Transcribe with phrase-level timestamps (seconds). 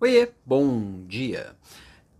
[0.00, 1.56] Oiê, bom dia.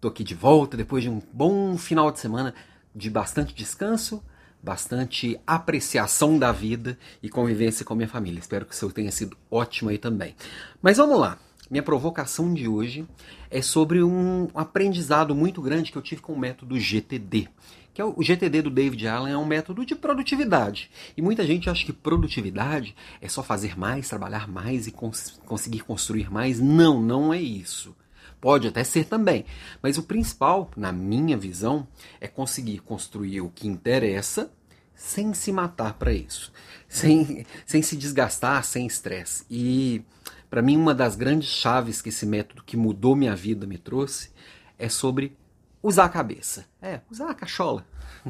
[0.00, 2.52] Tô aqui de volta depois de um bom final de semana
[2.92, 4.20] de bastante descanso,
[4.60, 8.40] bastante apreciação da vida e convivência com a minha família.
[8.40, 10.34] Espero que o seu tenha sido ótimo aí também.
[10.82, 11.38] Mas vamos lá.
[11.70, 13.06] Minha provocação de hoje
[13.50, 17.48] é sobre um aprendizado muito grande que eu tive com o método GTD.
[17.92, 20.90] Que é o GTD do David Allen é um método de produtividade.
[21.14, 25.80] E muita gente acha que produtividade é só fazer mais, trabalhar mais e cons conseguir
[25.80, 26.58] construir mais.
[26.58, 27.94] Não, não é isso.
[28.40, 29.44] Pode até ser também.
[29.82, 31.86] Mas o principal, na minha visão,
[32.18, 34.50] é conseguir construir o que interessa
[34.94, 36.52] sem se matar para isso.
[36.88, 39.44] Sem, sem se desgastar, sem estresse.
[39.50, 40.02] E
[40.50, 44.30] para mim, uma das grandes chaves que esse método que mudou minha vida me trouxe
[44.78, 45.36] é sobre
[45.82, 46.66] usar a cabeça.
[46.80, 47.86] É, usar a cachola.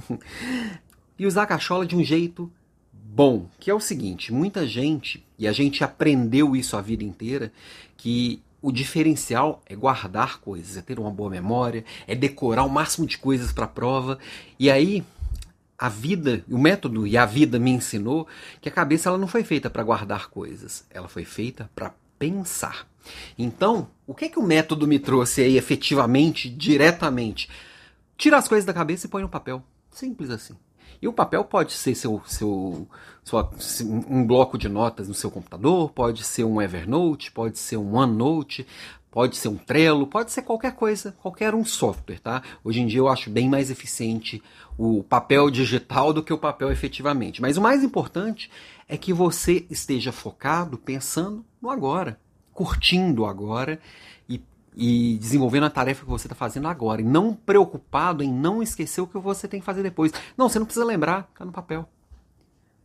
[1.18, 2.50] e usar a cachola de um jeito
[2.92, 7.52] bom, que é o seguinte, muita gente, e a gente aprendeu isso a vida inteira,
[7.96, 13.06] que o diferencial é guardar coisas, é ter uma boa memória, é decorar o máximo
[13.06, 14.19] de coisas para a prova.
[14.58, 15.05] E aí
[15.78, 18.27] a vida, o método e a vida me ensinou
[18.60, 22.86] que a cabeça ela não foi feita para guardar coisas, ela foi feita para pensar.
[23.38, 27.48] Então, o que é que o método me trouxe aí efetivamente, diretamente?
[28.16, 29.62] Tira as coisas da cabeça e põe no papel.
[29.91, 30.55] Simples assim.
[31.00, 32.88] E o papel pode ser seu, seu,
[33.22, 33.48] sua,
[34.08, 38.66] um bloco de notas no seu computador, pode ser um Evernote, pode ser um OneNote,
[39.19, 42.41] pode ser um Trello, pode ser qualquer coisa, qualquer um software, tá?
[42.62, 44.41] Hoje em dia eu acho bem mais eficiente
[44.78, 47.42] o papel digital do que o papel efetivamente.
[47.42, 48.48] Mas o mais importante
[48.88, 52.20] é que você esteja focado, pensando no agora,
[52.52, 53.80] curtindo agora
[54.28, 54.41] e,
[54.77, 57.00] e desenvolvendo a tarefa que você está fazendo agora.
[57.00, 60.12] E não preocupado em não esquecer o que você tem que fazer depois.
[60.36, 61.88] Não, você não precisa lembrar, está no papel.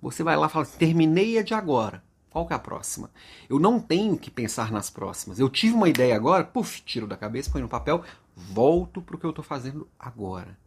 [0.02, 2.02] Você vai lá e fala, terminei a de agora.
[2.34, 3.12] Qual que é a próxima?
[3.48, 5.38] Eu não tenho que pensar nas próximas.
[5.38, 8.04] Eu tive uma ideia agora, puf, tiro da cabeça, põe no papel,
[8.36, 10.58] volto para o que eu estou fazendo agora.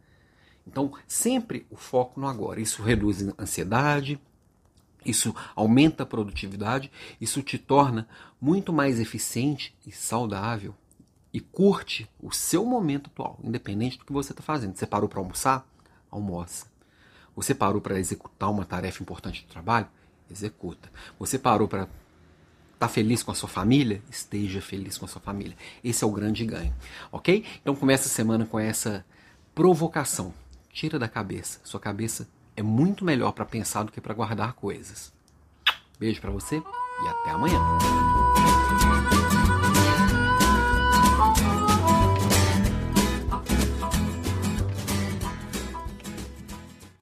[0.65, 2.61] Então, sempre o foco no agora.
[2.61, 4.17] Isso reduz a ansiedade,
[5.05, 8.07] isso aumenta a produtividade, isso te torna
[8.39, 10.73] muito mais eficiente e saudável.
[11.33, 14.77] E curte o seu momento atual, independente do que você está fazendo.
[14.77, 15.67] Você parou para almoçar?
[16.09, 16.67] Almoça.
[17.35, 19.89] Você parou para executar uma tarefa importante do trabalho?
[20.29, 20.91] Executa.
[21.19, 21.91] Você parou para estar
[22.79, 24.01] tá feliz com a sua família?
[24.09, 25.55] Esteja feliz com a sua família.
[25.83, 26.73] Esse é o grande ganho,
[27.11, 27.43] ok?
[27.61, 29.05] Então começa a semana com essa
[29.55, 30.33] provocação.
[30.71, 31.59] Tira da cabeça.
[31.63, 35.11] Sua cabeça é muito melhor para pensar do que para guardar coisas.
[35.99, 37.59] Beijo para você e até amanhã.